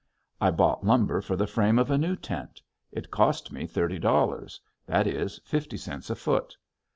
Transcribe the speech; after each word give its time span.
I 0.41 0.49
bought 0.49 0.83
lumber 0.83 1.21
for 1.21 1.35
the 1.35 1.45
frame 1.45 1.77
of 1.77 1.91
a 1.91 1.97
new 1.99 2.15
tent. 2.15 2.59
It 2.91 3.11
cost 3.11 3.51
me 3.51 3.67
thirty 3.67 3.99
dollars; 3.99 4.59
that 4.87 5.05
is, 5.05 5.39
fifty 5.45 5.77
cents 5.77 6.09
a 6.09 6.15
foot. 6.15 6.57